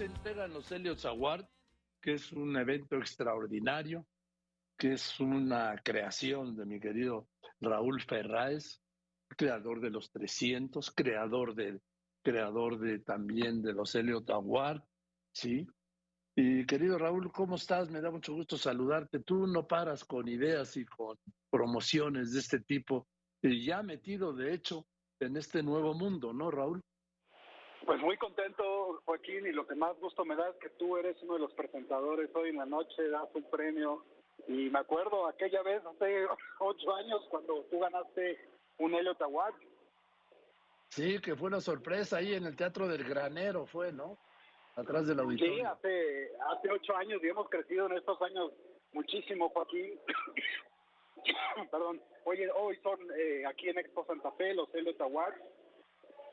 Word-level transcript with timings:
se 0.00 0.06
entregan 0.06 0.54
los 0.54 0.72
Elliot 0.72 1.04
Award, 1.04 1.44
que 2.00 2.14
es 2.14 2.32
un 2.32 2.56
evento 2.56 2.96
extraordinario, 2.96 4.06
que 4.78 4.94
es 4.94 5.20
una 5.20 5.76
creación 5.84 6.56
de 6.56 6.64
mi 6.64 6.80
querido 6.80 7.28
Raúl 7.60 8.00
Ferráez, 8.00 8.80
creador 9.36 9.82
de 9.82 9.90
los 9.90 10.10
300, 10.10 10.90
creador 10.92 11.54
de, 11.54 11.82
creador 12.24 12.78
de 12.78 13.00
también 13.00 13.60
de 13.60 13.74
los 13.74 13.94
Elliot 13.94 14.30
Award, 14.30 14.80
¿sí? 15.34 15.66
Y 16.34 16.64
querido 16.64 16.96
Raúl, 16.96 17.30
¿cómo 17.30 17.56
estás? 17.56 17.90
Me 17.90 18.00
da 18.00 18.10
mucho 18.10 18.32
gusto 18.32 18.56
saludarte. 18.56 19.20
Tú 19.20 19.46
no 19.46 19.66
paras 19.66 20.06
con 20.06 20.28
ideas 20.28 20.78
y 20.78 20.86
con 20.86 21.18
promociones 21.50 22.32
de 22.32 22.38
este 22.38 22.60
tipo, 22.60 23.06
y 23.42 23.66
ya 23.66 23.82
metido, 23.82 24.32
de 24.32 24.54
hecho, 24.54 24.86
en 25.20 25.36
este 25.36 25.62
nuevo 25.62 25.92
mundo, 25.92 26.32
¿no, 26.32 26.50
Raúl? 26.50 26.80
Pues 27.90 28.00
muy 28.02 28.16
contento, 28.18 29.02
Joaquín, 29.04 29.48
y 29.48 29.50
lo 29.50 29.66
que 29.66 29.74
más 29.74 29.98
gusto 29.98 30.24
me 30.24 30.36
da 30.36 30.48
es 30.48 30.56
que 30.58 30.68
tú 30.78 30.96
eres 30.96 31.20
uno 31.22 31.34
de 31.34 31.40
los 31.40 31.52
presentadores 31.54 32.30
hoy 32.36 32.50
en 32.50 32.58
la 32.58 32.64
noche, 32.64 33.08
das 33.08 33.28
un 33.34 33.42
premio. 33.50 34.04
Y 34.46 34.70
me 34.70 34.78
acuerdo 34.78 35.26
aquella 35.26 35.60
vez, 35.64 35.84
hace 35.84 36.24
ocho 36.60 36.94
años, 36.94 37.26
cuando 37.28 37.64
tú 37.64 37.80
ganaste 37.80 38.38
un 38.78 38.94
Elliot 38.94 39.20
Award. 39.22 39.56
Sí, 40.90 41.20
que 41.20 41.34
fue 41.34 41.48
una 41.48 41.60
sorpresa 41.60 42.18
ahí 42.18 42.34
en 42.34 42.46
el 42.46 42.54
Teatro 42.54 42.86
del 42.86 43.02
Granero, 43.02 43.66
fue, 43.66 43.92
¿no? 43.92 44.16
Atrás 44.76 45.08
del 45.08 45.18
auditorio. 45.18 45.52
Sí, 45.52 45.60
hace, 45.62 46.30
hace 46.48 46.70
ocho 46.70 46.94
años 46.94 47.20
y 47.24 47.26
hemos 47.26 47.50
crecido 47.50 47.86
en 47.86 47.96
estos 47.96 48.22
años 48.22 48.52
muchísimo, 48.92 49.48
Joaquín. 49.48 49.98
Perdón. 51.72 52.00
Oye, 52.22 52.48
hoy 52.52 52.78
son 52.84 53.00
eh, 53.18 53.42
aquí 53.48 53.68
en 53.68 53.78
Expo 53.78 54.06
Santa 54.06 54.30
Fe 54.30 54.54
los 54.54 54.72
Elliot 54.76 55.00
Awards. 55.00 55.42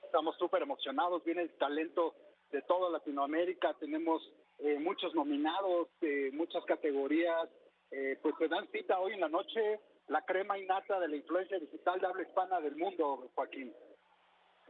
Estamos 0.07 0.35
súper 0.38 0.63
emocionados. 0.63 1.23
Viene 1.23 1.43
el 1.43 1.52
talento 1.57 2.16
de 2.52 2.61
toda 2.63 2.89
Latinoamérica. 2.89 3.75
Tenemos 3.79 4.21
eh, 4.59 4.80
muchos 4.80 5.13
nominados, 5.13 5.88
eh, 6.02 6.31
muchas 6.33 6.66
categorías. 6.66 7.47
pues 8.22 8.36
se 8.38 8.47
dan 8.49 8.67
cita 8.72 8.99
hoy 8.99 9.14
en 9.14 9.22
la 9.22 9.30
noche 9.30 9.80
la 10.08 10.22
crema 10.23 10.58
innata 10.58 10.99
de 10.99 11.08
la 11.08 11.16
influencia 11.16 11.59
digital 11.59 11.99
de 11.99 12.08
habla 12.08 12.23
hispana 12.23 12.59
del 12.61 12.75
mundo, 12.75 13.30
Joaquín. 13.36 13.73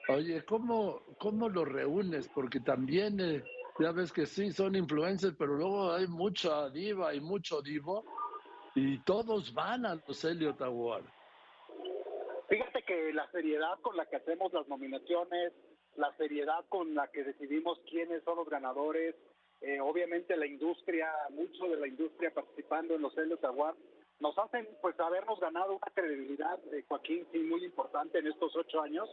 Oye, 0.09 0.43
¿cómo, 0.45 1.01
cómo 1.19 1.49
lo 1.49 1.65
reúnes? 1.65 2.27
Porque 2.29 2.59
también, 2.59 3.19
eh, 3.19 3.43
ya 3.79 3.91
ves 3.91 4.11
que 4.11 4.25
sí, 4.25 4.51
son 4.51 4.75
influencers, 4.75 5.35
pero 5.37 5.53
luego 5.55 5.91
hay 5.91 6.07
mucha 6.07 6.69
diva 6.69 7.13
y 7.13 7.19
mucho 7.19 7.61
divo, 7.61 8.05
y 8.73 8.99
todos 8.99 9.53
van 9.53 9.85
a 9.85 9.95
los 10.07 10.23
Elliot 10.23 10.61
Awards. 10.61 11.16
Fíjate 12.47 12.83
que 12.83 13.13
la 13.13 13.29
seriedad 13.31 13.79
con 13.81 13.97
la 13.97 14.05
que 14.05 14.15
hacemos 14.15 14.53
las 14.53 14.67
nominaciones, 14.67 15.53
la 15.97 16.15
seriedad 16.15 16.63
con 16.69 16.95
la 16.95 17.07
que 17.09 17.23
decidimos 17.23 17.79
quiénes 17.89 18.23
son 18.23 18.37
los 18.37 18.49
ganadores, 18.49 19.15
eh, 19.61 19.81
obviamente 19.81 20.37
la 20.37 20.45
industria, 20.45 21.11
mucho 21.31 21.65
de 21.65 21.77
la 21.77 21.87
industria 21.87 22.33
participando 22.33 22.95
en 22.95 23.01
los 23.01 23.17
Elliot 23.17 23.43
Awards, 23.43 23.79
nos 24.19 24.37
hacen 24.37 24.67
pues 24.81 24.97
habernos 24.99 25.39
ganado 25.39 25.73
una 25.73 25.91
credibilidad, 25.93 26.57
de 26.59 26.83
Joaquín, 26.83 27.27
sí, 27.31 27.39
muy 27.39 27.65
importante 27.65 28.19
en 28.19 28.27
estos 28.27 28.55
ocho 28.55 28.81
años 28.81 29.09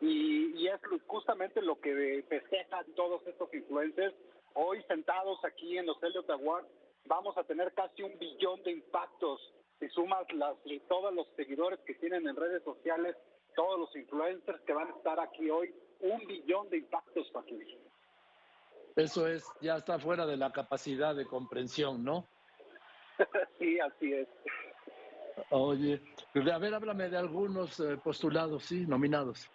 y, 0.00 0.52
y 0.56 0.68
es 0.68 0.80
justamente 1.06 1.60
lo 1.60 1.78
que 1.80 2.24
festejan 2.28 2.86
todos 2.94 3.24
estos 3.26 3.52
influencers. 3.52 4.14
Hoy 4.54 4.82
sentados 4.84 5.44
aquí 5.44 5.76
en 5.76 5.86
los 5.86 6.02
Elliot 6.02 6.30
Awards 6.30 6.68
vamos 7.04 7.36
a 7.36 7.44
tener 7.44 7.72
casi 7.74 8.02
un 8.02 8.18
billón 8.18 8.62
de 8.62 8.72
impactos 8.72 9.40
si 9.78 9.88
sumas 9.90 10.26
las, 10.32 10.56
todos 10.88 11.14
los 11.14 11.26
seguidores 11.36 11.78
que 11.80 11.94
tienen 11.94 12.26
en 12.28 12.36
redes 12.36 12.62
sociales, 12.64 13.16
todos 13.54 13.78
los 13.78 13.96
influencers 13.96 14.60
que 14.62 14.72
van 14.72 14.88
a 14.88 14.96
estar 14.96 15.20
aquí 15.20 15.50
hoy, 15.50 15.74
un 16.00 16.26
billón 16.26 16.68
de 16.70 16.78
impactos, 16.78 17.30
Joaquín. 17.32 17.64
Eso 18.96 19.28
es, 19.28 19.46
ya 19.60 19.76
está 19.76 19.98
fuera 19.98 20.26
de 20.26 20.36
la 20.36 20.50
capacidad 20.52 21.14
de 21.14 21.26
comprensión, 21.26 22.02
¿no? 22.02 22.26
sí, 23.58 23.78
así 23.78 24.12
es. 24.12 24.28
Oye, 25.50 26.00
a 26.52 26.58
ver, 26.58 26.74
háblame 26.74 27.08
de 27.08 27.16
algunos 27.16 27.78
eh, 27.80 27.96
postulados, 28.02 28.64
sí, 28.64 28.86
nominados. 28.86 29.50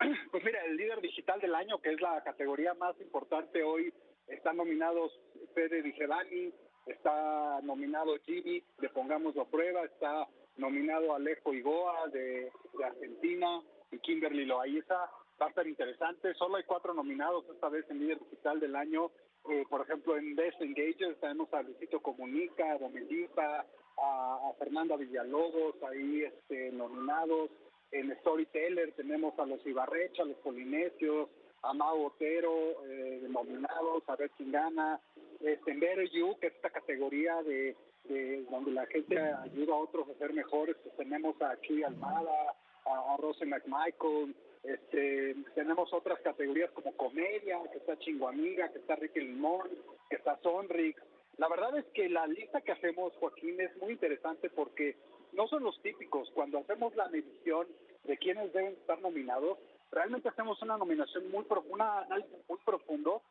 Pues 0.30 0.44
mira, 0.44 0.64
el 0.64 0.76
líder 0.76 1.00
digital 1.02 1.40
del 1.40 1.54
año, 1.54 1.78
que 1.78 1.92
es 1.92 2.00
la 2.00 2.22
categoría 2.22 2.72
más 2.74 2.98
importante 3.00 3.62
hoy, 3.62 3.92
están 4.28 4.56
nominados 4.56 5.12
Fede 5.54 5.82
Vigevani, 5.82 6.54
está 6.92 7.60
nominado 7.62 8.16
Jimmy, 8.24 8.62
le 8.78 8.88
pongamos 8.90 9.36
a 9.36 9.44
prueba, 9.44 9.84
está 9.84 10.26
nominado 10.56 11.14
Alejo 11.14 11.52
Igoa 11.52 12.08
de, 12.08 12.50
Argentina 12.84 13.62
y 13.90 13.98
Kimberly 13.98 14.44
Loaiza. 14.44 15.10
Va 15.40 15.46
a 15.46 15.48
estar 15.48 15.66
interesante. 15.66 16.34
Solo 16.34 16.56
hay 16.56 16.64
cuatro 16.64 16.92
nominados 16.92 17.44
esta 17.48 17.68
vez 17.68 17.88
en 17.90 18.00
líder 18.00 18.18
digital 18.20 18.60
del 18.60 18.76
año 18.76 19.10
eh, 19.48 19.64
por 19.68 19.80
ejemplo, 19.82 20.16
en 20.16 20.36
Best 20.36 20.60
Engagers 20.60 21.18
tenemos 21.20 21.52
a 21.54 21.62
Luisito 21.62 22.00
Comunica, 22.00 22.72
a 22.72 22.78
Domelipa, 22.78 23.64
a, 23.96 24.52
Fernanda 24.58 24.96
Villalobos, 24.96 25.82
ahí 25.82 26.22
este, 26.22 26.70
nominados. 26.72 27.50
En 27.90 28.14
Storyteller 28.20 28.92
tenemos 28.92 29.36
a 29.38 29.46
los 29.46 29.64
Ibarrecha, 29.66 30.22
a 30.22 30.26
los 30.26 30.36
Polinesios, 30.38 31.28
a 31.62 31.72
Mau 31.72 32.06
Otero, 32.06 32.84
eh, 32.86 33.26
nominados, 33.28 34.02
a 34.06 34.16
ver 34.16 34.30
quién 34.36 34.52
gana. 34.52 35.00
Este, 35.40 35.70
en 35.70 35.80
Better 35.80 36.08
You, 36.10 36.36
que 36.38 36.48
es 36.48 36.54
esta 36.54 36.70
categoría 36.70 37.42
de, 37.42 37.76
de 38.04 38.44
donde 38.50 38.72
la 38.72 38.86
gente 38.86 39.18
ayuda 39.18 39.74
a 39.74 39.78
otros 39.78 40.08
a 40.08 40.18
ser 40.18 40.32
mejores, 40.32 40.76
pues 40.82 40.96
tenemos 40.96 41.40
a 41.40 41.58
Chuy 41.60 41.82
Almada, 41.82 42.54
a, 42.84 43.14
a 43.14 43.16
Rose 43.16 43.44
McMichael, 43.46 44.34
este, 44.62 45.34
tenemos 45.54 45.92
otras 45.92 46.20
categorías 46.20 46.70
como 46.72 46.94
comedia, 46.96 47.58
que 47.72 47.78
está 47.78 47.98
Chinguamiga, 47.98 48.70
que 48.70 48.78
está 48.78 48.96
Ricky 48.96 49.20
Limón, 49.20 49.68
que 50.08 50.16
está 50.16 50.38
Sonrix. 50.42 51.00
La 51.38 51.48
verdad 51.48 51.78
es 51.78 51.86
que 51.94 52.08
la 52.10 52.26
lista 52.26 52.60
que 52.60 52.72
hacemos, 52.72 53.14
Joaquín, 53.14 53.58
es 53.60 53.74
muy 53.78 53.92
interesante 53.92 54.50
porque 54.50 54.96
no 55.32 55.48
son 55.48 55.62
los 55.62 55.80
típicos. 55.80 56.30
Cuando 56.34 56.58
hacemos 56.58 56.94
la 56.94 57.08
medición 57.08 57.66
de 58.04 58.18
quiénes 58.18 58.52
deben 58.52 58.74
estar 58.74 59.00
nominados, 59.00 59.58
realmente 59.90 60.28
hacemos 60.28 60.60
una 60.60 60.76
nominación 60.76 61.30
muy 61.30 61.46
un 61.70 61.80
análisis 61.80 62.48
muy 62.48 62.58
profundo 62.64 63.22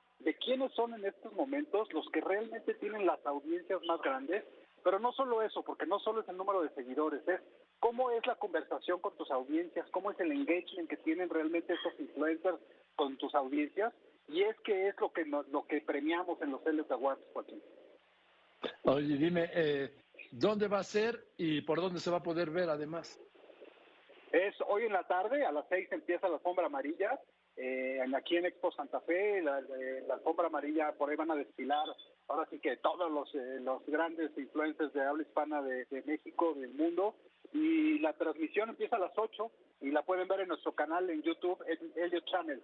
quiénes 0.43 0.71
son 0.73 0.93
en 0.93 1.05
estos 1.05 1.33
momentos 1.33 1.91
los 1.93 2.07
que 2.09 2.21
realmente 2.21 2.73
tienen 2.75 3.05
las 3.05 3.23
audiencias 3.25 3.79
más 3.87 4.01
grandes, 4.01 4.43
pero 4.83 4.99
no 4.99 5.11
solo 5.13 5.41
eso, 5.41 5.63
porque 5.63 5.85
no 5.85 5.99
solo 5.99 6.21
es 6.21 6.29
el 6.29 6.37
número 6.37 6.61
de 6.61 6.69
seguidores, 6.69 7.27
es 7.27 7.41
¿Cómo 7.79 8.11
es 8.11 8.25
la 8.27 8.35
conversación 8.35 8.99
con 8.99 9.15
tus 9.15 9.31
audiencias? 9.31 9.89
¿Cómo 9.91 10.11
es 10.11 10.19
el 10.19 10.31
engagement 10.31 10.89
que 10.89 10.97
tienen 10.97 11.29
realmente 11.29 11.73
esos 11.73 11.97
influencers 11.99 12.59
con 12.95 13.17
tus 13.17 13.33
audiencias? 13.33 13.93
Y 14.27 14.41
es 14.43 14.55
que 14.65 14.89
es 14.89 14.95
lo 14.99 15.11
que 15.11 15.25
lo 15.25 15.65
que 15.65 15.81
premiamos 15.81 16.41
en 16.41 16.51
los 16.51 16.65
Elliot 16.65 16.91
Awards, 16.91 17.21
Joaquín. 17.33 17.61
Oye, 18.83 19.17
dime, 19.17 19.49
eh, 19.53 19.93
¿dónde 20.31 20.67
va 20.67 20.79
a 20.79 20.83
ser 20.83 21.25
y 21.37 21.61
por 21.61 21.79
dónde 21.79 21.99
se 21.99 22.11
va 22.11 22.17
a 22.17 22.23
poder 22.23 22.49
ver 22.49 22.69
además? 22.69 23.19
Es 24.31 24.55
hoy 24.67 24.83
en 24.83 24.93
la 24.93 25.03
tarde, 25.07 25.45
a 25.45 25.51
las 25.51 25.65
seis 25.69 25.91
empieza 25.91 26.27
la 26.27 26.35
alfombra 26.35 26.67
amarilla. 26.67 27.19
Eh, 27.55 27.99
aquí 28.15 28.37
en 28.37 28.45
Expo 28.45 28.71
Santa 28.71 29.01
Fe, 29.01 29.41
la, 29.41 29.59
la, 29.59 30.13
alfombra 30.13 30.47
amarilla, 30.47 30.93
por 30.93 31.09
ahí 31.09 31.17
van 31.17 31.31
a 31.31 31.35
desfilar, 31.35 31.87
ahora 32.27 32.47
sí 32.49 32.59
que 32.59 32.77
todos 32.77 33.11
los, 33.11 33.33
eh, 33.35 33.59
los 33.59 33.85
grandes 33.85 34.31
influencers 34.37 34.93
de 34.93 35.01
habla 35.01 35.23
hispana 35.23 35.61
de, 35.61 35.85
de 35.85 36.01
México, 36.03 36.53
del 36.53 36.73
mundo, 36.73 37.15
y 37.51 37.99
la 37.99 38.13
transmisión 38.13 38.69
empieza 38.69 38.95
a 38.95 38.99
las 38.99 39.11
8 39.17 39.51
y 39.81 39.91
la 39.91 40.03
pueden 40.03 40.27
ver 40.27 40.41
en 40.41 40.49
nuestro 40.49 40.73
canal 40.73 41.09
en 41.09 41.21
YouTube, 41.21 41.57
Elliot 41.95 42.25
Channel. 42.25 42.61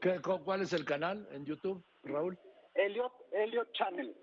¿Qué, 0.00 0.20
¿Cuál 0.20 0.62
es 0.62 0.72
el 0.72 0.84
canal 0.84 1.28
en 1.30 1.44
YouTube, 1.44 1.82
Raúl? 2.02 2.36
Elliot, 2.74 3.12
Elliot 3.30 3.70
Channel. 3.72 4.16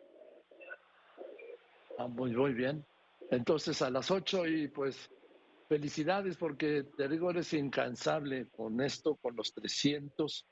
Ah, 1.97 2.07
muy, 2.07 2.31
muy 2.31 2.53
bien. 2.53 2.83
Entonces 3.29 3.81
a 3.81 3.89
las 3.89 4.09
8 4.11 4.47
y 4.47 4.67
pues 4.67 5.09
felicidades 5.69 6.35
porque 6.35 6.83
te 6.97 7.07
digo, 7.07 7.29
eres 7.29 7.53
incansable 7.53 8.49
con 8.49 8.81
esto, 8.81 9.15
con 9.15 9.35
los 9.35 9.53
300, 9.53 10.47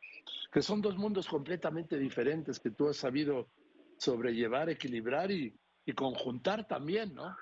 que 0.54 0.62
son 0.62 0.80
dos 0.82 0.96
mundos 0.96 1.28
completamente 1.28 1.98
diferentes 1.98 2.60
que 2.60 2.70
tú 2.70 2.88
has 2.88 2.98
sabido 2.98 3.50
sobrellevar, 3.98 4.70
equilibrar 4.70 5.32
y, 5.32 5.54
y 5.86 5.94
conjuntar 5.94 6.68
también, 6.68 7.16
¿no? 7.16 7.36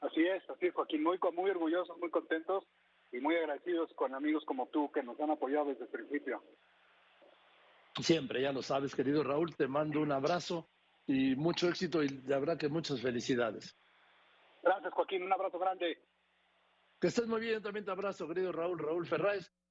Así 0.00 0.26
es, 0.26 0.42
así 0.48 0.66
es, 0.66 0.74
Joaquín, 0.74 1.02
muy, 1.02 1.18
muy 1.34 1.50
orgullosos, 1.50 1.98
muy 1.98 2.10
contentos 2.10 2.64
y 3.12 3.18
muy 3.20 3.36
agradecidos 3.36 3.92
con 3.94 4.14
amigos 4.14 4.42
como 4.46 4.66
tú 4.68 4.90
que 4.90 5.02
nos 5.02 5.20
han 5.20 5.30
apoyado 5.30 5.66
desde 5.66 5.84
el 5.84 5.90
principio. 5.90 6.42
Siempre, 8.00 8.40
ya 8.40 8.52
lo 8.52 8.62
sabes, 8.62 8.94
querido 8.94 9.22
Raúl, 9.22 9.54
te 9.54 9.68
mando 9.68 10.00
un 10.00 10.12
abrazo 10.12 10.66
y 11.06 11.36
mucho 11.36 11.68
éxito 11.68 12.02
y 12.02 12.08
de 12.08 12.38
verdad 12.38 12.56
que 12.56 12.70
muchas 12.70 13.02
felicidades. 13.02 13.76
Gracias, 14.62 14.94
Joaquín, 14.94 15.22
un 15.24 15.32
abrazo 15.32 15.58
grande. 15.58 15.98
Que 17.00 17.08
estés 17.08 17.26
muy 17.26 17.40
bien, 17.40 17.62
también 17.62 17.84
te 17.84 17.90
abrazo, 17.90 18.28
querido 18.28 18.52
Raúl, 18.52 18.78
Raúl 18.78 19.06
Ferráez. 19.06 19.50